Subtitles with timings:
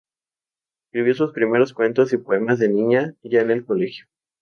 [0.87, 4.05] Escribió sus primeros cuentos y poemas de niña, ya en el colegio.